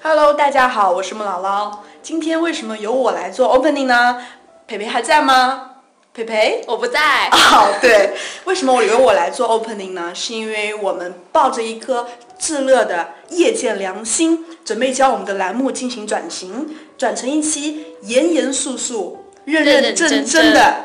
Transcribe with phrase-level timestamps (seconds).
[0.00, 1.76] Hello，大家好，我是木姥姥。
[2.02, 4.24] 今天为什么由我来做 opening 呢？
[4.68, 5.72] 培培还在吗？
[6.14, 7.28] 培培，我不在。
[7.34, 10.14] 哦，对，为什么我由我来做 opening 呢？
[10.14, 12.06] 是因为我们抱着一颗
[12.38, 20.84] 炙热的业界良心，准备将我们的栏目进行转型，转成一期严严肃肃、认认真真的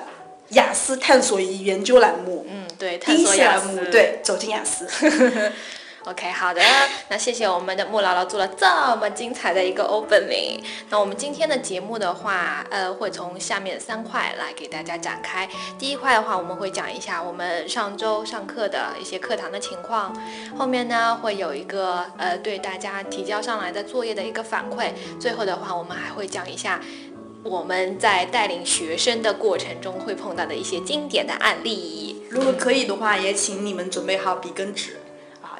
[0.49, 2.47] 雅思探索与研究栏目。
[2.49, 4.87] 嗯，对，第一期雅栏目，对，走进雅思。
[6.05, 6.61] OK，好的，
[7.07, 8.67] 那谢谢我们的木姥姥做了这
[8.97, 10.61] 么精彩的一个 opening。
[10.89, 15.47] 那我们今天的节目的话，呃，会从下面三块来给大家展开。
[15.79, 20.13] 第一块的话，我们会讲一下我们上周上课的一些课堂的情况。
[20.57, 24.89] 后面呢，会有一个呃对大家提交上来的作业的一个反馈。
[25.21, 26.81] 最后的话，我们还会讲一下
[27.43, 32.21] 我们在带领学生的过程中会碰到的一些经典的案例。
[32.29, 34.97] 如果可以的话，也请你们准备好笔跟纸，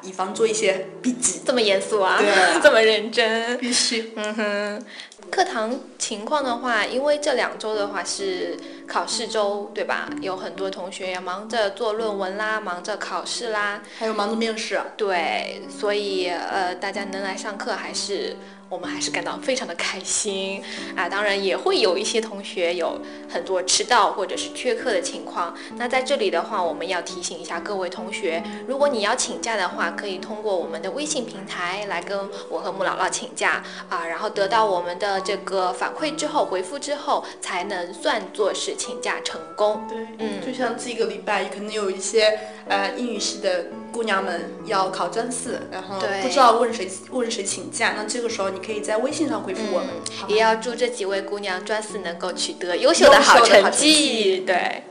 [0.04, 1.40] 以防做一些笔记。
[1.44, 3.58] 这么严肃啊，对啊 这么认真。
[3.58, 4.12] 必须。
[4.16, 4.84] 嗯哼，
[5.30, 10.08] 课堂情况的话，因为这两周的话是考试周，对吧？
[10.20, 14.80] 有很多同学也忙着做论文啦，忙着考试啦，还有忙着面试。
[14.96, 18.36] 对，所以呃，大家能来上课还是。
[18.68, 20.62] 我们还是感到非常的开心
[20.96, 21.08] 啊！
[21.08, 22.98] 当然也会有一些同学有
[23.28, 25.54] 很多迟到或者是缺课的情况。
[25.76, 32.18] 那在这里的话，我们要提醒一下各位同学，如果你要请假的话，可以通过我们的微信平台来跟
[32.50, 39.86] 我和穆姥姥请假啊，然后得到我们的这个反馈之后，回复之后，才能算作是请假成功。
[39.88, 49.88] 对，嗯就像这个礼拜可能有一些呃英语系的姑娘们要考专四，然后不知道问谁问谁请假，那这个时候你可以在微信上回复我们，
[50.26, 54.40] 也要祝这几位姑娘专四能够取得优秀的好成成绩。
[54.40, 54.82] 对，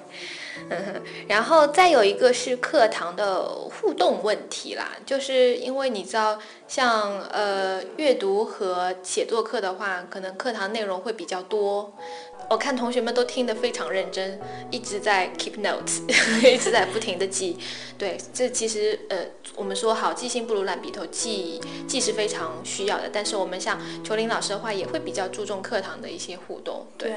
[1.27, 11.93] 然后再有一个是课堂的互动问题啦，就是因为你知道，像呃阅读和写作课的话，可能课堂内容会比较多。
[12.49, 16.01] 我看同学们都听得非常认真，一直在 keep notes，
[16.45, 17.57] 一直在不停的记。
[17.97, 19.17] 对，这其实呃，
[19.55, 23.09] 我们说好记性不如烂笔头，记记是非常需要的。
[23.13, 26.85] 但是我们像裘林老师的话，也会比较注重课堂的一些互动。
[26.97, 27.13] 对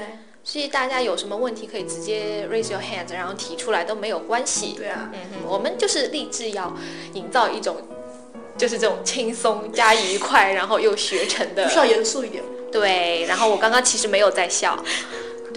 [0.49, 4.75] 所以大家有什么问题可以直接 raise your hands，然后提出来都没有关系。
[4.77, 6.73] 对啊，嗯哼，我们就是立志要
[7.15, 7.75] 营造一种，
[8.57, 12.41] 就是这种轻松加愉快，然后又学成的就是要严肃一点。
[12.71, 14.81] 对，然后我刚刚其实没有在笑，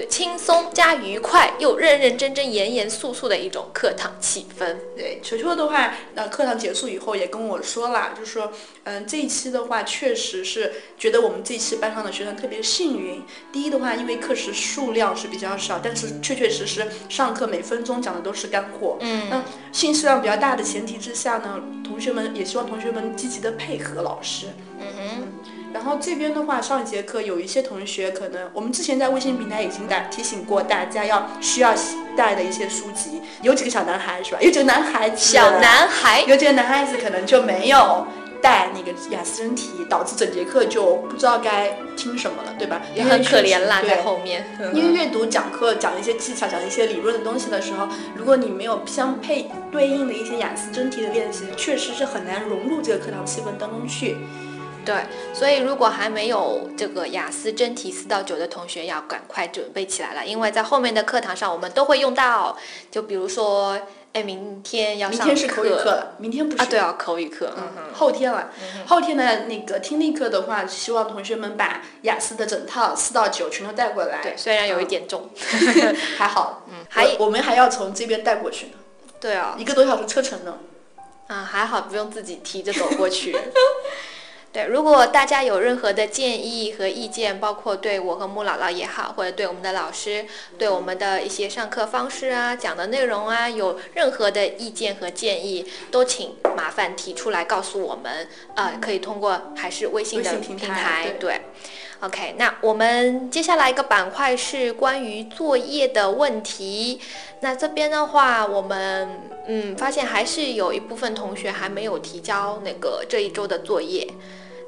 [0.01, 4.75] 对，轻松加愉快又认认真真、严严肃肃的一种课堂气氛。
[4.97, 8.51] 对，球球的话，那，课堂结束以后也跟我说了，就是说，
[8.85, 13.23] 嗯、这一期的话，确实是觉得我们这一期班上的学生特别幸运。
[13.53, 18.97] 第一的话，因为课时数量是比较少，但是确确实实上课每分钟讲的都是干货。
[19.01, 24.47] 嗯那信息量比较大的前提之下呢，同学们也希望同学们积极的配合老师。
[24.79, 25.40] 嗯哼，
[25.73, 31.73] 然后这边的话，上一节课有一些同学可能，我们之前在微信平台已经打提醒过大家要需要
[32.17, 34.39] 带的一些书籍，有几个小男孩是吧？
[34.41, 38.07] 有几个男孩子，小男孩有几个男孩子可能就没有
[38.43, 42.83] 带那个雅思真题，导致整节课就不知道该听什么了，对吧？
[42.95, 44.45] 也很可怜啦，在后面。
[44.75, 54.17] 因为阅读讲课讲一些技巧、讲一些理论的东西的时候，如果你没有相配对应的一些雅思真题的练习，确实是很难融入这个课堂气氛当中去。
[54.85, 55.05] 对，
[55.35, 62.57] 所以如果还没有这个雅思真题四到九的同学，要赶快准备起来了，因为在后面的课堂上我们都会用到。
[62.91, 63.79] 就比如说，
[64.13, 68.51] 哎，明天要上明天是口语课了，明天不是啊，对啊，口语课，嗯哼，后天了。
[68.87, 74.21] 后天的那个听力课的话，希望同学们把雅思的整套四到九全都带过来。
[74.23, 75.29] 对，虽然有一点重，
[76.17, 78.73] 还好，嗯，还我我们还要从这边带过去呢，
[79.21, 80.59] 对啊，一个多小时车程呢。
[81.29, 83.31] 啊，还好不用自己提着走过去。
[84.53, 90.27] 对，如果大家有任何的建议和意见，包括对我和穆姥姥也好，或者对我们的老师、
[90.59, 98.27] 对我们的一些上课方式啊、讲的内容啊，有任何的意见和建议，都请麻烦提出来告诉我们。
[98.57, 101.41] 呃，可以通过还是微信的平台台，对对。
[102.01, 106.99] OK，那我们接下来一个板块是关于作业的问题。
[107.41, 114.09] 那这边的话，我们嗯发现还是有一部分同学还没有提交那个这一周的作业。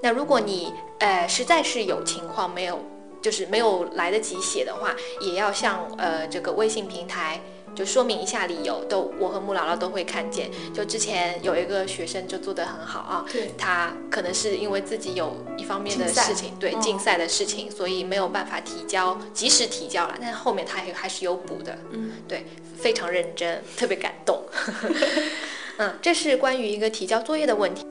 [0.03, 2.79] 那如果你呃实在是有情况没有，
[3.23, 7.41] 就是没有来得及写的话，也要向呃这个微信平台
[7.75, 10.51] 就说明一下理由，都我和穆姥姥都会看见。
[10.75, 20.17] 就之前有一个学生就做得很好啊，对，他可能是因为自己有一方面的事情，对嗯竞赛的事情，所以没有办法提交，及时提交了。
[20.21, 22.45] 但是后面他还还是有补的，嗯，对，
[22.77, 24.43] 非常认真，特别感动。
[25.79, 27.87] 嗯，这是关于一个提交作业的问题。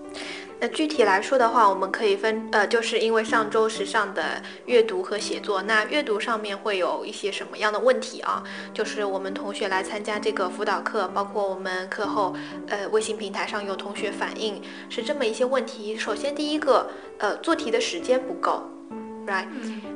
[0.61, 8.43] 那具体来说的话，我们可以分，呃，就是因为上周时尚的阅读和写作，那阅读上面会有一些什么样的问题啊？
[8.71, 12.35] 就是我们同学来参加这个辅导课，包括我们课后，
[12.67, 15.97] 呃，微信平台上有同学反映是这么一些问题。
[15.97, 18.61] 首先第一个，呃，做题的时间不够
[19.25, 19.47] ，right？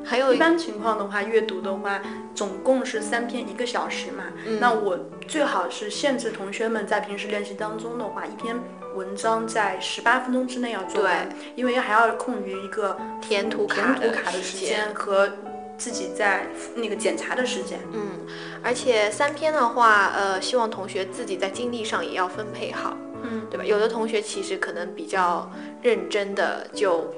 [0.04, 2.02] 还有一般情况的话，阅读的话，
[2.34, 4.24] 总共是三篇一个小时嘛。
[4.60, 4.98] 那我
[5.28, 8.60] 最好是限制同学们在平时练习当中的话，一篇。
[8.96, 15.30] 文章在十八分钟之内要做完，因为还要空余一个填涂卡的时间和
[15.78, 17.80] 自己在那个检查的时间。
[17.92, 18.26] 嗯，
[18.64, 23.66] 而且三篇的话，呃，希望同学自己在精力上也要分配好，嗯，对吧？
[23.66, 25.52] 有的同学其实可能比较
[25.82, 27.14] 认真的，就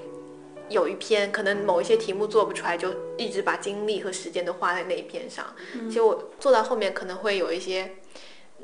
[0.70, 5.46] 有一篇可能某一些题目做不出来，就一直把精力和时间都花在那一篇上，
[5.88, 7.94] 其实我做到后面可能会有一些。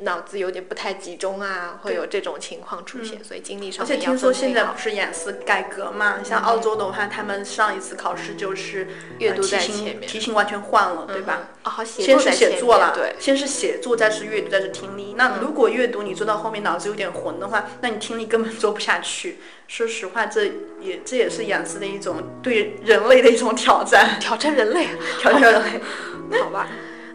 [0.04, 8.88] 脑子有点不太集中啊，会有这种情况出现，所以精力上而且听说现在不是雅思改革嘛，像澳洲的话，他们上一次考试就是
[9.20, 11.50] 阅读在前面，题型完全换了，对吧？
[11.64, 15.16] 啊，好，先是写作了，对，先是写作，再是阅读，再是听力。
[15.18, 19.40] 那如果阅读你做到后面脑子有点混的话，那你听力根本做不下去。
[19.68, 20.44] 说实话，这
[20.82, 24.88] 也这也是雅思的一种对人类的一种挑战，挑战人类，
[25.20, 26.68] 挑战人类， 好吧。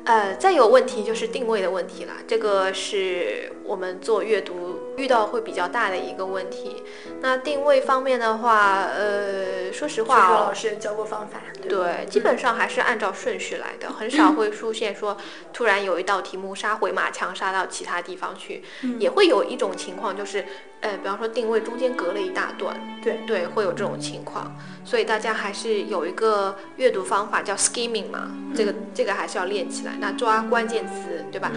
[0.08, 6.82] 呃，再有问题就是定位的问题了，这个是我们做阅读遇到会比较大的一个问题。
[7.22, 15.16] 那定位方面的话，呃，说实话，老师也教过方法，对，基本上还是按照顺序来的，很少会出现说
[15.52, 18.62] 突然有一道题目杀回马枪杀到其他地方去，
[18.98, 20.44] 也会有一种情况就是。
[20.80, 24.54] 呃，比方说定位中间隔了一大段，对对，会有这种情况，
[24.84, 29.94] 所以大家还是有一个阅读方法叫 skimming 嘛，这个这个还是要练起来。
[29.98, 31.50] 那抓关键词，对吧？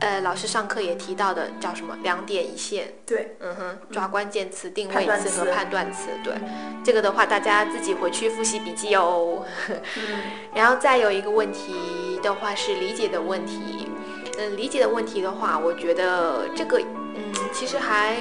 [0.00, 6.34] 呃，老师上课也提到的叫什么两点一线，对，嗯哼，抓关键词、定位词和判断词，对，
[6.84, 9.44] 这个的话大家自己回去复习笔记哦。
[10.54, 13.88] 然后再有一个问题的话是理解的问题，
[14.38, 17.22] 嗯，理解的问题的话，我觉得这个，嗯，
[17.52, 18.16] 其实还。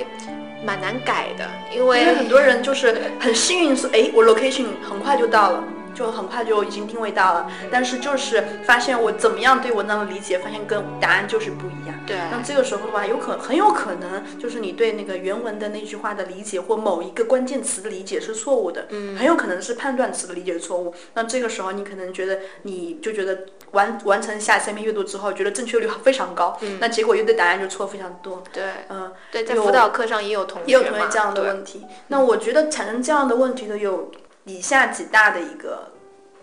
[0.66, 5.64] 蛮难改的，因为很多人就是很幸运是，哎，我 location 很快就到了，
[5.98, 11.96] 就很快就已经定位到了，但是就是发现我怎么样对文章的理解，发现跟答案就是不一样。
[12.06, 20.94] 对，那这个时候的话，有可很有可能就是你对那个原文的那句话的理解或某一个关键词的理解是错误的，嗯，很有可能是判断词的理解错误。
[21.16, 23.40] 那这个时候你可能觉得你就觉得。
[23.72, 28.42] 完完成下三篇阅读之后，觉得正确率非常高，那结果又对答案就错非常多。
[28.54, 31.86] 对，嗯，对，在辅导课上也有同学也有同学这样的问题。
[32.08, 34.10] 那我觉得产生这样的问题的有
[34.48, 35.92] 以下几大的一个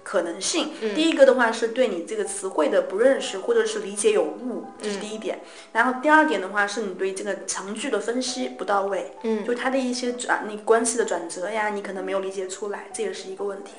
[0.05, 0.71] 可能性。
[0.95, 5.41] 第一个的话是对你这个词汇的不认识，或者是理解有误，这是第一点。
[5.73, 13.73] 然后第二点的话是你对这个长句的分析不到位，嗯，就它的一些转那关系的转折呀，你可能没有理解出来，这也是一个问题。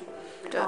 [0.50, 0.60] 对。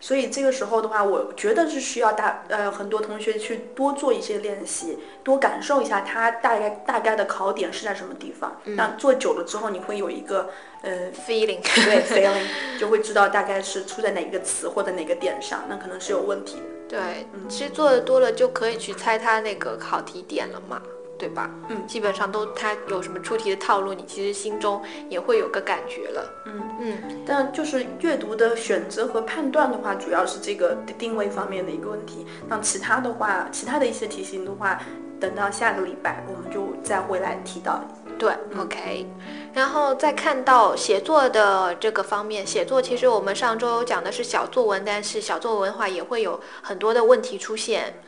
[0.00, 8.60] 所以这个时候的话，我觉得是需要大呃很多同学去多做一些练习，多感受一下它大概大概的考点是在什么地方。
[8.64, 10.50] 那做久了之后，你会有一个
[10.82, 16.62] 呃 feeling， 对 feeling，就会知道大概是出在哪一个词或者哪个点上，那可能是有问题的。
[16.88, 20.80] 对，其实做的多了就可以去猜它那个考题点了嘛。
[21.18, 21.50] 对吧？
[21.68, 26.30] 嗯，基本上都他有什么出题的套路，你其实心中也会有个感觉了。
[26.46, 32.24] 嗯嗯，但就是阅读的选择和判断的话，主要是这个定位方面的一个问题。
[32.48, 34.80] 那其他的话，其他的一些题型的话，
[35.18, 37.82] 等到下个礼拜我们就再回来提到。
[38.18, 39.06] 对，OK。
[39.54, 48.00] 然后再看到写作的这个方面，写作其实我们上周讲的是小作文，但是小作文的话也会有很多的问题出现。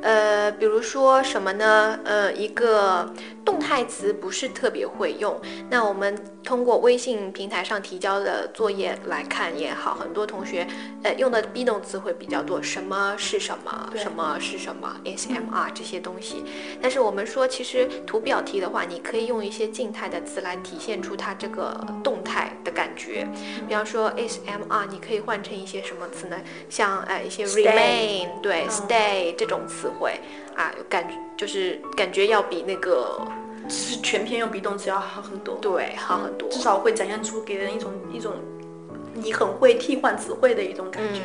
[0.00, 1.98] 呃，比如说什么呢？
[2.04, 3.12] 呃，一个
[3.44, 6.16] 动态词不是特别会用，那我们。
[6.44, 10.66] 通过微信平台上提交的作业来看也好，很多同学
[11.04, 14.92] 呃用的 be 动词会比较多，什么是什么，什么是什么
[15.52, 16.44] are 这些东西。
[16.80, 23.26] 但是我们说，其实图表题的话，你可以用一些静态的词来体现出它这个动态的感觉。
[23.68, 26.36] 比方说 is am are，你可以换成一些什么词呢？
[26.68, 30.20] 像呃一些 remain，对，stay 这种词汇
[30.56, 33.20] 啊，感觉就是感觉要比那个。
[33.68, 38.34] 是全篇用 be 动词要好很多，对，好很多，至少会展现出给人一种一种
[39.14, 41.20] 你很会替换词汇的一种感觉。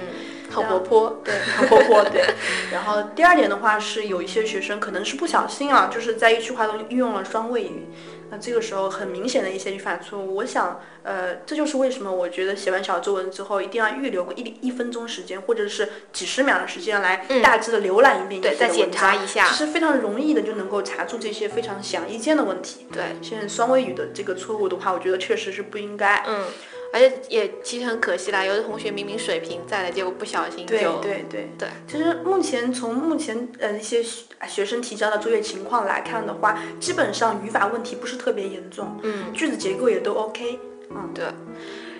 [0.47, 2.23] 很活泼，对，很活泼，对。
[2.71, 7.87] 然后第二点的话是有一些学生可能是不小心啊，就是在一句话中运用了双谓语。
[8.29, 22.87] 那这个时候很明显的一些语法错误，我想，呃，这就是为什么我觉得写完小作文之后一定要预留个一一分钟时间，或者是几十秒的时间来大致的浏览一遍，对，再检查一下，其实非常容易的就能够查出这些非常显而易见的问题。
[22.91, 26.23] 对，现在双谓语的这个错误的话，我觉得确实是不应该。
[26.27, 26.45] 嗯。
[26.93, 31.69] 而且也其实很可惜啦，有的同学明明水平在的，结果不小心就对对对对。
[31.87, 34.01] 其实目前从目前呃一些
[34.47, 41.25] 学生提交的作业情况来看的话，基本上语法问题不是特别严重，嗯，句子结构也都 OK，嗯对。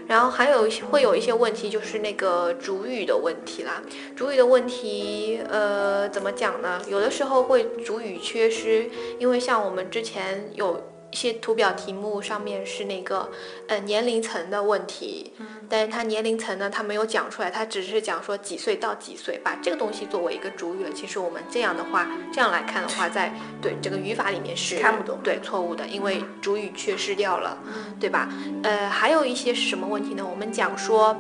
[0.08, 3.84] 然后还有会有一些问题，就是那个主语的问题啦。
[4.16, 6.82] 主语的问题，呃，怎么讲呢？
[6.88, 8.90] 有的时候会主语缺失，
[9.20, 10.82] 因为像我们之前有。
[11.10, 13.30] 一些图表题目上面是那个
[13.68, 15.32] 呃年龄层的问题，
[15.70, 20.92] 但是它年龄层呢，它没有讲出来，它只是讲说几岁到几岁，把这个东西作为一个主语了。
[20.92, 27.58] 其实我们这样的话，这样来看的话，在对这个语法里面是看不懂，对错误的，因为主语缺失掉了，
[28.00, 28.30] 对吧？
[28.64, 30.28] 呃，还有一些是什么问题呢？
[30.30, 31.16] 我们讲说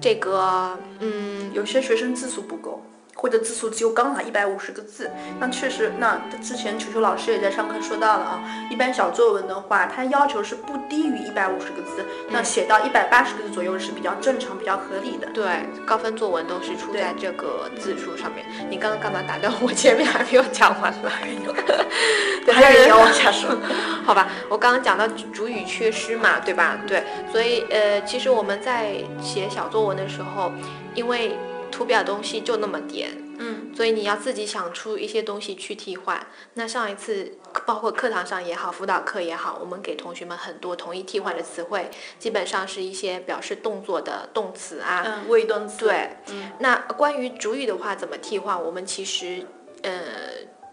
[0.00, 2.80] 这个，嗯，有些学生字数不够。
[3.16, 15.26] 或者字数只有刚好一百五十个字，那确实，那之前球球老师也在上课说到了啊，一般小作文的话，它要求是不低于一百五十个字，那写到一百八十个字左右是比较正常、比较合理的。
[15.32, 15.44] 对，
[15.86, 18.44] 高分作文都是出在这个字数上面。
[18.68, 19.72] 你刚刚干嘛打断我？
[19.72, 21.10] 前面还没有讲完呢。
[22.52, 23.50] 还有人要往下说？
[24.04, 26.78] 好吧，我刚刚讲到主语缺失嘛，对吧？
[26.86, 30.52] 对，所以呃，其实我们在写小作文的时候，
[30.94, 31.34] 因为。
[31.76, 36.26] 图表东西就那么点，嗯，所以你要自己想出一些东西去替换。
[36.54, 45.84] 那上一次包括课堂上也好，辅导课也好，我们给同学们很多同义替换的词汇，基本上是一些表示动作的动词啊，嗯，谓语动词。
[45.84, 49.46] 对，嗯那关于主语的话怎么替换，我们其实
[49.82, 50.00] 呃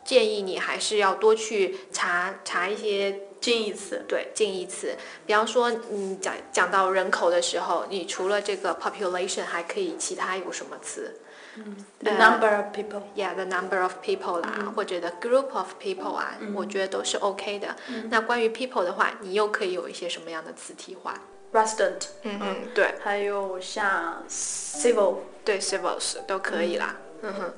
[0.06, 3.20] 建议你还是要多去查查一些。
[3.44, 4.96] 近义词，对，近义词。
[5.26, 11.20] 比方说，你讲讲到人口的时候，你除了这个 population，还可以其他有什么词？
[11.58, 13.02] 嗯，the number of people。
[13.18, 17.76] Yeah，the number of people 啦，或者 the group of people 啊，我觉得都是 OK 的。
[18.10, 21.14] 那关于 people 的话，你又可以有一些什么样的词替换
[21.52, 22.08] ？resident。
[22.22, 22.96] 嗯嗯，对。
[23.04, 26.96] 还有像 civil，对，civils 都可以啦。
[27.22, 27.54] 嗯哼。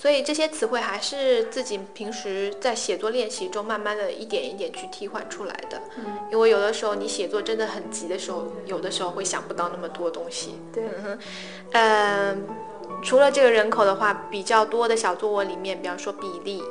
[0.00, 5.78] 所以这些词汇还是自己平时在写作练习中慢慢的一点一点去替换出来的。
[5.98, 10.58] 嗯，因为有的时候你写作真的很急的时候，有的时候会想不到那么多东西。
[10.72, 10.84] 对，
[11.72, 12.46] 嗯，
[13.02, 16.62] 除了这个人口的话，比较多的小作文里面，比方说比例，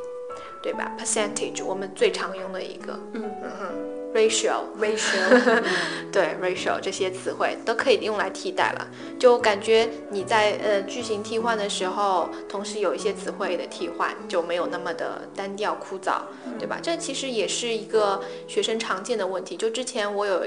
[0.64, 3.00] 对吧？percentage，我们最常用的一个。
[3.14, 3.89] 嗯嗯哼。
[4.20, 5.64] Ratio，ratio，
[6.12, 16.22] 对 ratio 这些词汇都可以用来替代了，就感觉你在呃句型替换的时候，同时有一些词汇的替换就没有那么的单调枯燥，
[16.58, 16.80] 对吧？
[16.82, 19.56] 这其实也是一个学生常见的问题。
[19.56, 20.44] 就之前我有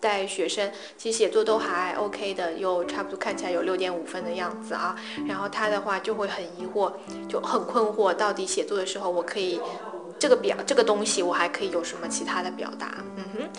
[0.00, 4.96] 带学生，其实写作都还 OK 的，有差不多看起来有六点五分的样子啊，
[5.28, 6.92] 然后他的话就会很疑惑，
[7.28, 9.60] 就很困惑，到底写作的时候我可以。
[10.18, 12.94] 这个表这个东西，我还可以有什么其他的表达？
[13.16, 13.50] 嗯哼，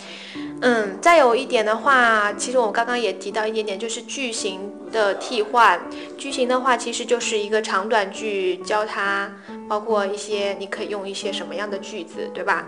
[0.62, 5.80] 嗯，再有一点的话，其实我刚刚也提到一点点，就是句型的替换。
[6.16, 9.30] 句型的话，其实就是一个长短句，教它
[9.68, 12.66] 包括一些你可以用一些什么样的句子，对吧？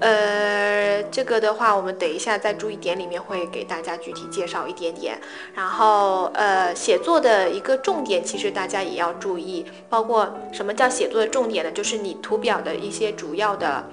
[0.00, 5.18] 呃，这个的话，我们等一下在注意点里面会给大家具体介绍一点点。
[5.54, 11.72] 然后，呃，写作的一个重点，其实大家也要注意，包括什么叫写作的重点呢？
[11.72, 13.84] 就是你图表的一些主要的。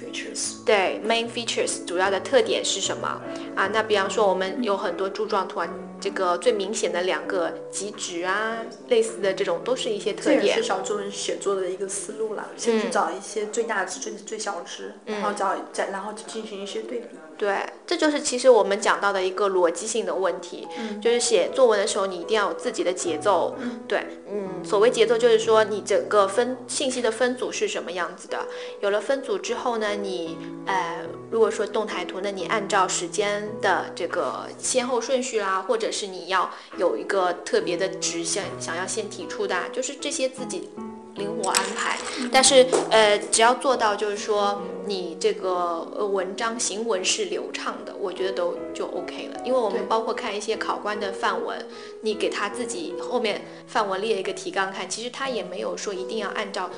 [0.00, 3.20] features 对 main features 主要的特点是什么
[3.54, 3.68] 啊？
[3.70, 5.68] 那比方说我们有很多柱状图啊，
[6.00, 10.40] 这个最明显的两个极值啊，类似的这种都是一些特点。
[10.40, 17.08] 这也是小作文写作的一个思路了，先去找一些最大值、最最小值，然后找再然后进行一些对比。
[17.40, 28.46] 对，这就是其实我们讲到的一个逻辑性的问题，嗯，就是写作文的时候你一定要有自己的节奏，嗯，对，嗯，所谓节奏就是说你整个分信息的分组是什么样子的，
[28.82, 40.68] 有了分组之后呢，你呃，如果说动态图，那你按照时间的这个先后顺序啦，或者是你要有一个特别的值想想要先提出的，就是这些自己。
[41.14, 41.98] 灵活安排，
[42.32, 49.40] 但是呃，只要做到就是说你这个呃文章行文是流畅的，我觉得都就 OK 了。
[49.44, 51.66] 因为我们包括看一些考官的范文，
[52.02, 56.70] 你给他自己后面范文列一个提纲看，其实他也没有说一定要按照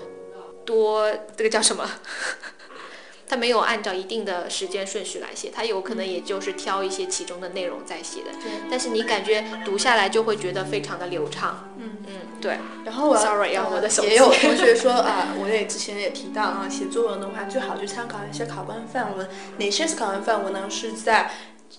[0.64, 1.88] 多这个叫什么
[3.28, 8.30] 他没有按照一定的时间顺序来写，他有可能也就是挑一些其中的内容在写的。
[8.32, 8.50] 对。
[8.70, 11.72] 但是你感觉读下来就会觉得非常的流畅。
[11.78, 12.58] 嗯嗯，对。
[12.84, 19.28] 然后我 sorry 啊，我的手机也有同学说啊，我也之前也提到啊，写作文的话最好去参考一些考官范文。
[19.58, 20.68] 哪些是考官范文呢？
[20.68, 21.30] 是在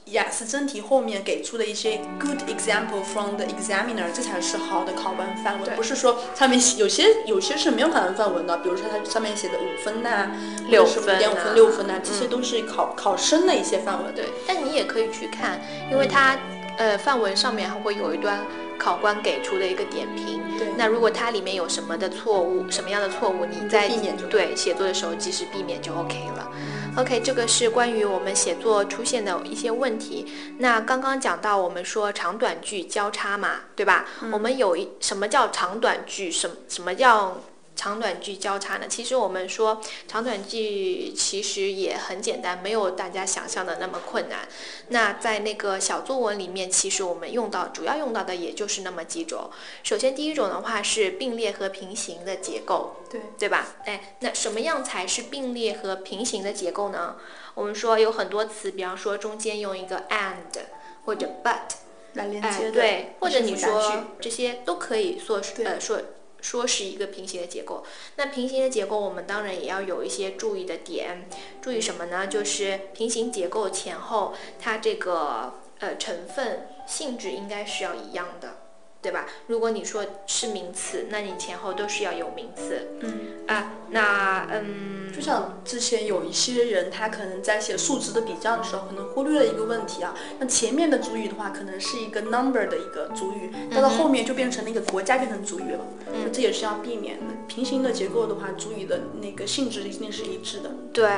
[0.05, 5.75] 雅思真题后面给出的一些 good example from the examiner，这才是好的考官范文。
[5.75, 10.29] 不是说上面有些有些是没有考官范文的，比如说它上面写的五分呐、
[10.69, 14.13] 六分、五点五分、六分呐，这些都是考考生的一些范文。
[14.13, 15.59] 对，但你也可以去看，
[15.89, 16.38] 因为它
[16.77, 18.45] 呃范文上面还会有一段
[18.77, 20.41] 考官给出的一个点评。
[20.57, 20.67] 对。
[20.77, 26.50] 那如果它里面有什么的错误，什么样的错误，你在避免对写作的时候及时避免就 OK 了。
[26.95, 30.27] OK，这个是关于我们写作出现的一些问题。
[30.59, 34.05] 那刚刚讲到我们说长短句交叉嘛，对吧？
[34.31, 36.29] 我们有一什么叫长短句？
[36.31, 37.41] 什什么叫
[37.75, 38.87] 长短句交叉呢？
[38.87, 44.47] 其实我们说长短句其实也很简单，没有大家想象的那么困难。
[44.89, 49.49] 那在那个小作文里面，其实我们用到主要用到的也就是那么几种。
[49.83, 53.75] 首先第一种的话是并列和平行的结构，对对吧？
[53.85, 57.15] 哎，那什么样才是并列和平行的结构呢？
[57.55, 60.61] 我们说有很多词，比方说中间用一个 and
[61.05, 61.73] 或者 but
[62.13, 65.99] 来连接的，对，或者你说这些都可以说呃说。
[66.43, 67.83] 说是一个平行的结构，
[68.17, 71.27] 那平行的结构我们当然也要有一些注意的点，
[71.62, 72.27] 注意什么呢？
[72.27, 78.57] 就是平行结构前后它这个呃成分性质应该是要一样的，
[79.03, 79.27] 对吧？
[79.48, 82.88] 如果你说是名词，那你前后都是要有名词。
[83.01, 83.13] 嗯
[83.45, 95.79] 啊，那嗯，就像之前有一些人他可能在写数值的比较的时候，可能忽略了一个问题啊，那前面的主语的话可能是一个 number 的一个主语，到了后面就变成了一个国家变成主语了。
[96.13, 97.33] 嗯，这也是要避免的。
[97.45, 100.72] 平行的结构的话，主语的那个性质一定是一致的。
[100.93, 101.10] 对，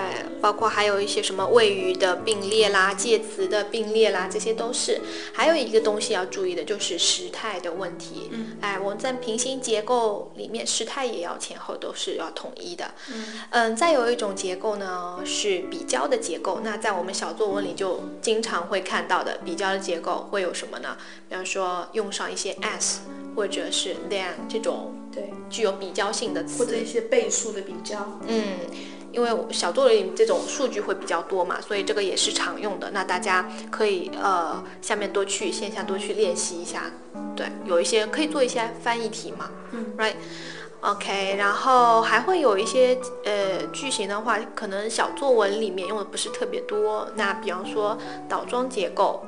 [0.41, 4.99] 包括还有一些什么谓语的并列啦、介词的并列啦，这些都是。
[5.31, 8.29] 还有一个东西要注意的就是时态的问题。
[8.31, 12.91] 嗯，哎，我们在平行结构里面，时态也要前后都是要统一的。
[13.11, 16.61] 嗯嗯，再有一种结构呢是比较的结构。
[16.63, 20.97] 那在我们小作文里就经常会看到的比较的结构会有什么呢？
[21.29, 22.97] 比方说用上一些 as
[23.35, 24.93] 或者是 than 这种。
[25.15, 28.19] 对，具有比较性的词，或者一些倍数的比较。
[28.27, 28.57] 嗯，
[29.15, 32.91] 因为小作文这种数据会比较多嘛，所以这个也是常用的。
[32.91, 36.91] 那大家可以呃下面多去线下多去练习一下。
[37.35, 39.49] 对，有一些可以做一些翻译题嘛。
[39.71, 47.09] 嗯，right，OK，然后还会有一些呃句型的话，可能小作文里面用的不是特别多。
[47.15, 47.97] 那比方说
[48.27, 49.25] 倒装结构。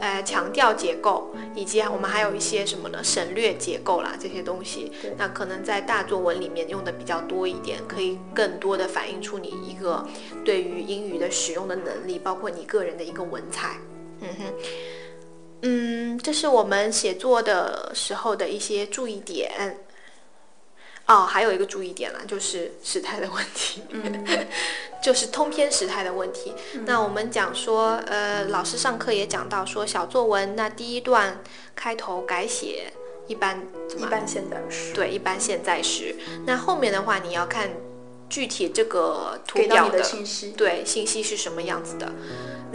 [0.00, 3.02] 呃，强调结构，以及我们还有一些什么呢？
[3.02, 10.06] 省略结构啦，这些东西，那可能在大作文里面用的比较多一点，可以更多的反映出你一个
[10.44, 13.76] 对于英语的使用的能力，包括你个人的一个文采。
[14.20, 14.54] 嗯哼，
[15.62, 19.78] 嗯，这是我们写作的时候的一些注意点。
[21.06, 24.24] 哦，还有一个注意点啦，就是时态的问题，嗯，
[25.02, 26.54] 就是通篇时态的问题。
[26.86, 31.42] 那我们讲说，呃，老师上课也讲到说，小作文那第一段
[31.76, 32.90] 开头改写
[33.26, 33.62] 一般
[33.98, 36.16] 一般现在时，对，一般现在时。
[36.46, 37.68] 那后面的话，你要看
[38.30, 42.10] 具体这个图给表的信息，对，信息是什么样子的。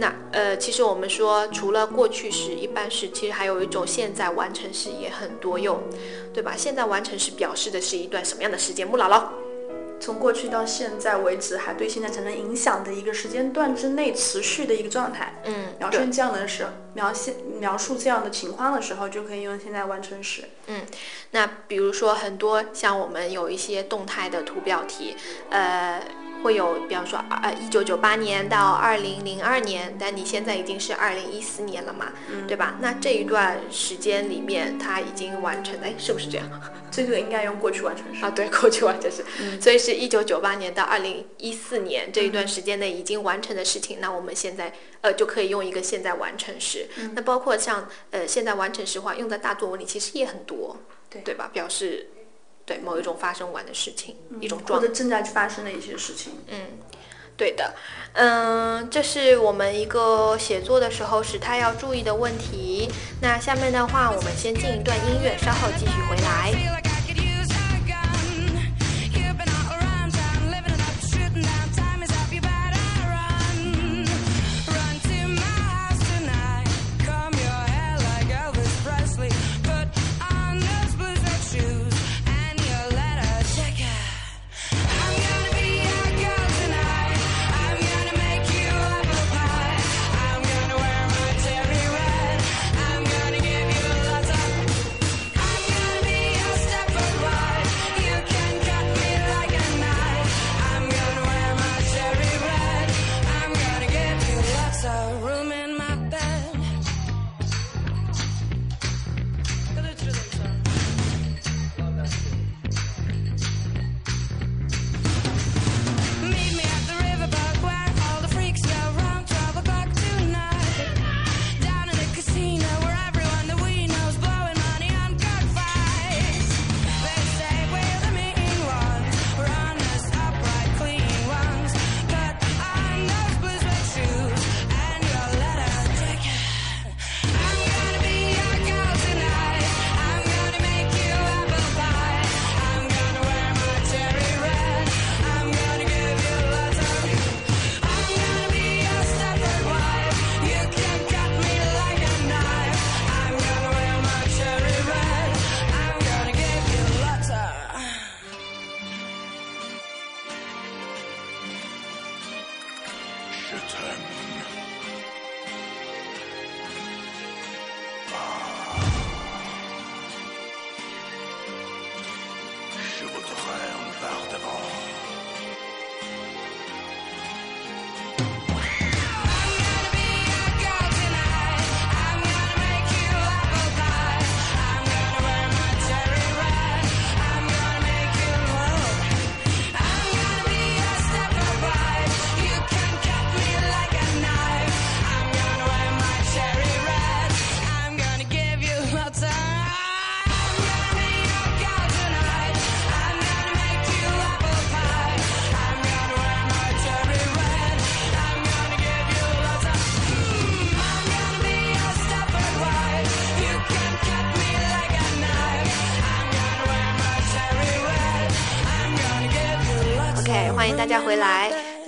[0.00, 5.78] 那呃，其实我们说，除了过去时、一般时，其实还有一种现在完成时也很多用，
[6.32, 6.54] 对吧？
[6.56, 8.86] 现在完成时表示的是一段什么样的时间？
[8.86, 9.24] 木姥姥，
[10.00, 15.42] 从过去到现在为止，还对现在产生影响的一个时间段之内持续的一个状态。
[15.44, 20.44] 嗯，描述这样的时，描写描述这样的情况的时候，就可以用现在完成时。
[20.68, 20.80] 嗯，
[21.32, 25.14] 那比如说很多像我们有一些动态的图表题，
[25.50, 26.02] 呃。
[26.42, 32.12] 会有，比方说，呃，一九九八年到二零零二年，但你现在已经是二零一四年了嘛，
[32.48, 32.76] 对吧？
[32.80, 36.46] 那这一段时间里面，它已经完成，哎，是不是这样？
[36.90, 39.24] 这个应该用过去完成时啊，对， 过去完成时。
[39.60, 44.72] 所以是一九九八年到二零一四年这一段时间内已经完成的事情，那我们现在
[45.02, 46.88] 呃就可以用一个现在完成时。
[47.14, 50.78] 那包括像呃现在完成时话，用在大作文里其实也很多，
[51.10, 51.50] 对对吧？
[51.52, 52.08] 表示。
[52.70, 56.34] 对某一种发生完的事情，一种状或者正在发生的一些事情。
[56.46, 56.78] 嗯，
[57.36, 57.74] 对的，
[58.12, 62.88] 嗯，这是我们一个写作的时候时态要注意的问题。
[63.20, 66.89] 那下面的话，我们先进一段音乐，稍后继续回来。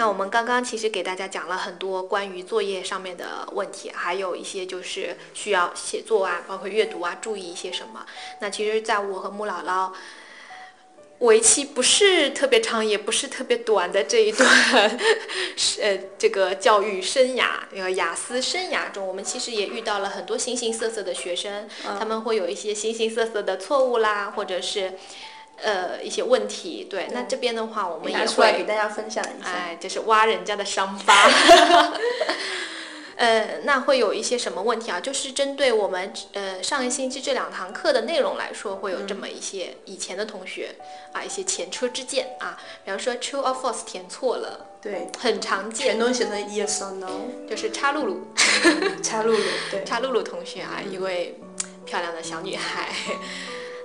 [0.03, 8.05] 那我们刚刚其实给大家讲了很多关于作业上面的问题，还有一些就是需要写作啊，包括阅读啊，注意一些什么。
[8.41, 9.93] 那其实，在我和穆姥姥
[11.21, 14.99] 为期不是特别长，也不是特别短的这一段
[15.57, 24.95] 是呃这个教育生涯，呃雅思生涯中，我们其实也遇到了很多形形色色的学生，他们会有一些形形色色的错误啦，或者是。
[25.62, 29.48] 呃，一些问题，对，那这边的话，我们也会给，大家分享一下。
[29.48, 31.31] 哎，就是挖人家的伤疤。
[33.14, 34.98] 呃，那会有一些什么问题啊？
[34.98, 40.75] 就是针对我们呃上个星期这两堂课的内容来说，会有这么一些以前的同学
[41.12, 45.88] 啊，一些前车之鉴啊，比方说 true or false 填错了，对，很常见。
[45.88, 47.09] 全，都写成 yes or no，
[47.48, 48.27] 就是叉露露，
[49.03, 49.38] 插露露，
[49.70, 51.38] 对， 叉露露同学啊，一位
[51.85, 52.88] 漂亮的小女孩，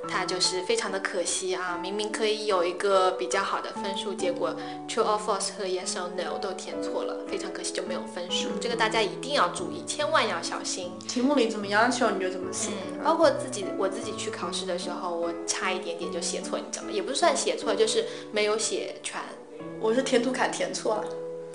[0.08, 4.54] 她就是非常的可惜啊，明明可以有一个比较好的分数，结果
[4.88, 8.50] true or false 和 yes or no 都填错了，非常可惜就没有分数。
[8.60, 10.92] 这个大家一定要注意，千万要小心。
[11.08, 12.72] 题目里怎么要求你就怎么写。
[12.94, 16.92] 嗯，包括自己我自己去考试的时候，我差一点点就写错，你知道吗？
[16.92, 19.22] 也不算写错，就是没有写全。
[19.80, 21.08] 我是填涂卡填错了，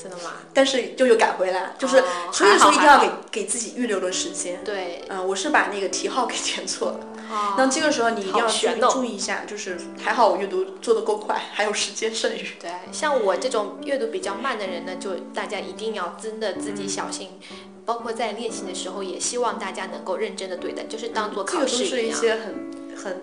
[0.02, 0.32] 真的吗？
[0.52, 4.64] 但是就又改回来，就是、哦所以说一定要给给自己预留的时间。
[4.64, 7.00] 对，嗯、我是把那个题号给填错了。
[7.30, 12.46] 哦那这个时候你一定要注意好悬哦注意一下，就是还好我阅读做的够快，还有时间剩余。
[12.60, 17.38] 对，像我这种阅读比较慢的人呢，就大家一定要真的自己小心，
[17.86, 22.20] 包括在练习的时候，也希望大家能够认真的对待，就是当做这个都考试是一样。
[22.20, 22.70] 些很
[23.02, 23.22] 很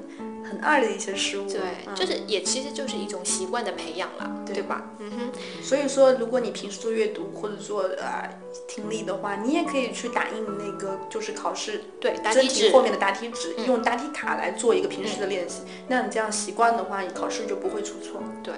[0.49, 1.47] 很二的一些失误。
[1.49, 4.83] 对，嗯就是也其实就是一种习惯的培养了，对对吧？
[4.99, 8.29] 嗯哼，所以说，如果你平时做阅读或者做呃
[8.67, 15.61] 听力的话，你也可以去打印那个就是考试对，答真题纸题后面的答题纸，嗯用答题卡来做一个平时的练习。
[15.87, 18.21] 那你这样习惯的话，你考试就不会出错。
[18.43, 18.53] 对，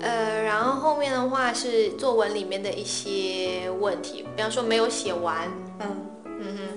[0.00, 5.48] 呃，然后后面的话是作文里面的一些问题，比方说没有写完，
[5.80, 6.75] 嗯，嗯哼，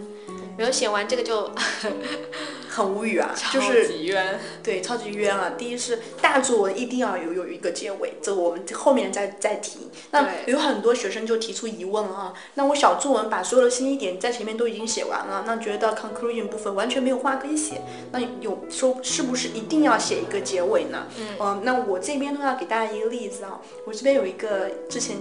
[0.60, 1.50] 没有写完这个就
[2.68, 4.38] 很无语啊，就超是级冤。
[4.62, 5.54] 对超级冤啊。
[5.58, 9.90] 第一是大作文一定要有有一个结尾，这个我们后面再再提。
[10.12, 21.08] 那有很多学生就提出疑问了啊，那我小作文把所有的信息点在前面都已经写完了，那觉得 conclusion 部分完全没有话可以写，那有说是不是一定要写一个结尾呢？
[21.40, 25.16] 嗯、那我这边的话给大家一个例子啊，我这边有一个之前。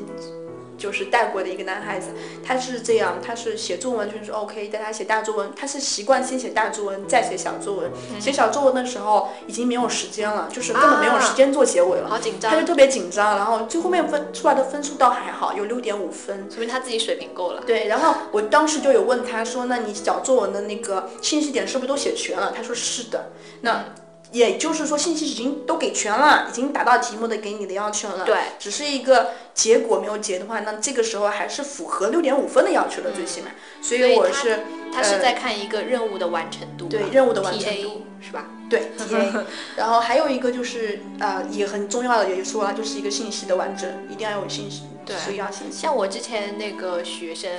[0.78, 2.12] 就是带过的一个男孩子，
[2.42, 7.90] 他是这样，他是写作文完全是 OK，但他写大作文，他是习惯先写大作文，再写小作文。
[8.20, 16.48] 写小作文的时候已经没有时间了，就是根本没有时间做结尾了，好紧张，他就特别紧张，然后最后面分出来的分数倒还好，有六点五分。
[16.48, 17.62] 说明他自己水平够了。
[17.66, 23.84] 对，然后我当时就有问他说：“那你小作文的那个信息点是不是都写全了？”他说：“是的。”那
[24.32, 28.24] 也就是说，信息已经都给全了，已经达到题目的给你的要求了。
[28.24, 33.48] 对，只是一个结果没有结的话，那这个时候还是符合六点五分的要求的，最起码。
[33.80, 34.60] 所以所以我是
[34.92, 38.46] 他是在看一个任务的完成度，对任务的完成度是吧？
[38.68, 39.44] 对 TA，
[39.76, 45.78] 然后还有一个就是呃也很重要的，也说了，就是一个信息的完整，一定要有信息，对需要信息。
[45.80, 47.50] 像我之前那个学生，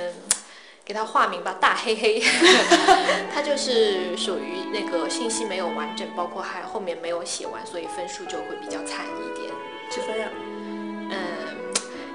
[0.90, 2.20] 给他化名吧，大黑黑，
[3.32, 9.48] 他就是属于那个信息没有完整，包括还后面没有写完，所以分数就会比较惨一点。
[9.88, 10.26] 几分呀？
[11.12, 11.14] 嗯，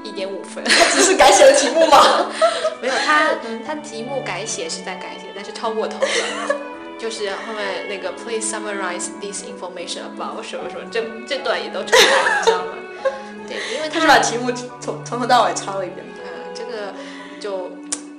[0.04, 0.62] 一点五分。
[0.66, 2.30] 只 是改写了题目吗？
[2.84, 3.30] 没有他，
[3.66, 6.56] 他题目改写是在改写，但是超过头了。
[7.00, 12.74] 就是后面那个 please summarize this information about 什么什么，这这段也都出来了，你知道吗？
[13.48, 16.06] 对，因为他他是把题目从从头到尾抄了一遍。
[16.26, 16.94] 嗯，这个
[17.40, 17.70] 就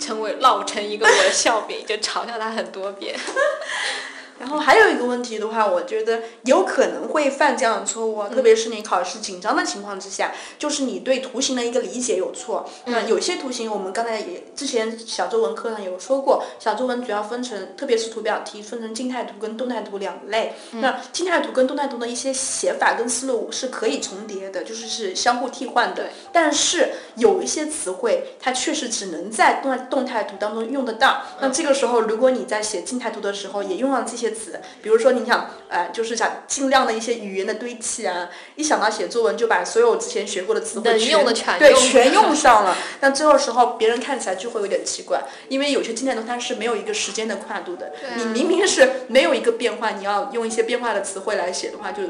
[0.07, 3.19] 成为烙成一个我的笑柄，就嘲笑他很多遍。
[4.39, 12.69] 然后还有一个问题的话，我觉得有可能会犯这样的错误啊，特别是你考试紧张的情况之下，就是你对图形的一个理解有错。
[12.85, 20.55] 那有些图形，我们刚才也之前小作文课上有说过，小作文主要分成，特别是图表题分成静态图跟动态图两类。
[20.73, 26.05] 那静态图跟动态图的一些写法跟思路是可以重叠的，就是是相互替换的。
[26.05, 31.23] 对但是有一些词汇，它确实只能在动动态图当中用得到。
[31.41, 42.77] 那这个时候，如果你在写静态图的时候也用上这些词，比如说你想，呃，就是想尽量的一些语言的堆砌啊，一想到写作文就把所有之前学过的词汇全用的全用对全用上了。
[43.01, 52.03] 但最后时候别人看起来就会有点奇怪，因为有些经典东它是没有一个时间的跨度的，啊你明明是没有一个变化，你要用一些变化的词汇来写的话，就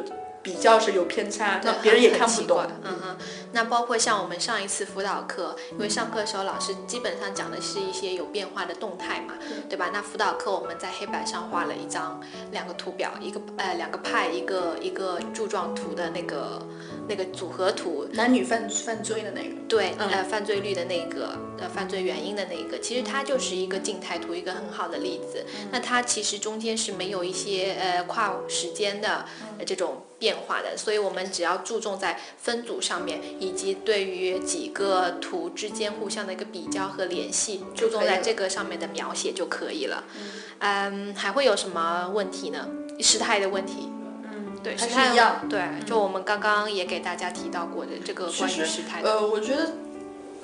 [0.46, 2.64] 比较是有偏差，那别人也很看不懂。
[2.84, 3.16] 嗯哼，
[3.50, 9.34] 那包括像我们上一次辅导课，因为上课的时候老师基本上讲的是一些有变化的动态嘛，
[9.68, 9.90] 对吧？
[9.92, 12.20] 那辅导课我们在黑板上画了一张
[12.52, 16.64] 两个图表，一个呃两个派，一个一个柱状图的那个
[17.08, 19.56] 那个组合图，男女犯犯罪的那个。
[19.68, 25.44] 对，嗯呃，犯罪率的那个，呃，犯罪原因的那个，其实它就是一个静态图，一个很好的例子。
[25.72, 29.24] 那它其实中间是没有一些呃跨时间的
[29.58, 40.04] 呃这种变化的，所以我们只要注重在分组上面，以及对于几个图之间互相的一个比较和联系，注重在这个上面的描写就可以了。
[40.60, 42.68] 嗯，还会有什么问题呢？
[43.00, 43.88] 时态的问题。
[44.76, 45.46] 还是一样。
[45.48, 49.10] 对，就我们刚刚也给大家提到过的这个关于时态的。
[49.10, 49.74] 呃，我觉得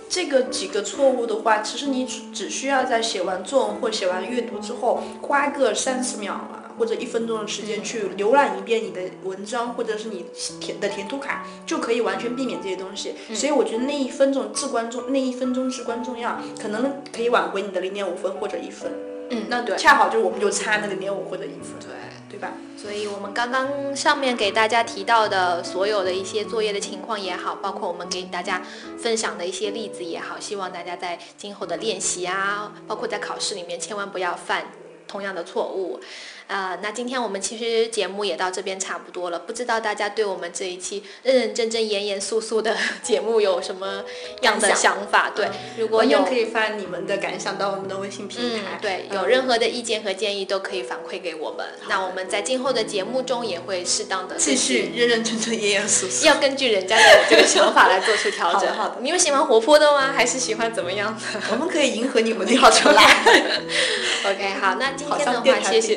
[0.08, 10.26] 这个几个错误的话，其实你只只需要在写完作文或写完阅读之后，花个三十秒啊，或者一分钟的时间去浏览一遍你的文章，或者是你
[10.61, 13.14] 填的填涂卡，就可以完全避免这些东西。
[13.35, 18.92] 所以我觉得那一分钟至关重，那一分钟至关重要，可能可以挽回你的零点五分或者一分。
[19.30, 21.88] 嗯，那对，恰好就是我们就差那零点五或者一分，对。
[22.33, 22.51] 对吧？
[22.79, 28.62] 所以，我们刚刚上面给大家提到的所有的一些作业的情况也好，包括我们给大家
[28.99, 34.64] 分享的一些例子也好，希望大家在今后的练习啊，包括在考试里面，千万不要犯
[35.06, 36.00] 同样的错误。
[36.48, 44.04] 呃，那今天我们其实节目也到这边差不多了，不知道大家对我们这一期认认真真、严严肃肃的节目有什么
[44.42, 45.30] 样的感想想法？
[45.34, 51.66] 对，如果有可以发你们的感想到我们的微信平嗯台。，对，有嗯任何的意见和建议都可以反馈给我们。
[51.88, 56.26] 那我们在今后的节目中也会适当的继续认认真真、严严肃肃。
[56.26, 58.60] 要根据人家的这个想法来做出调整。
[58.60, 60.12] 好的好的你们喜欢活泼的吗？
[60.14, 63.02] 还是喜欢怎么样的我们可以迎合你们的要求来。
[64.28, 65.96] OK，好，那今好天的话，谢谢。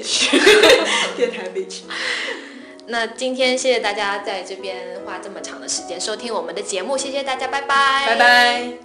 [1.16, 1.82] 电台 bitch。
[2.88, 8.16] 那今天谢谢大家在这边花这么长的时间收听我们的节目，谢谢大家，拜拜，拜。
[8.16, 8.85] 拜。